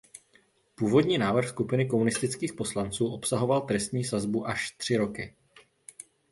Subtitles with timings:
[0.75, 5.35] Původní návrh skupiny komunistických poslanců obsahoval trestní sazbu až tři roky.